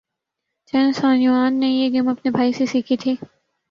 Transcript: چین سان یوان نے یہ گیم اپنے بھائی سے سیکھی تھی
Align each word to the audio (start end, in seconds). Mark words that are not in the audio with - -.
چین 0.73 0.91
سان 0.93 1.21
یوان 1.21 1.59
نے 1.59 1.67
یہ 1.67 1.89
گیم 1.89 2.07
اپنے 2.09 2.31
بھائی 2.31 2.53
سے 2.53 2.65
سیکھی 2.65 2.97
تھی 2.97 3.15